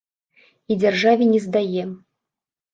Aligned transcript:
І 0.71 0.77
дзяржаве 0.85 1.29
не 1.35 1.43
здае. 1.45 1.83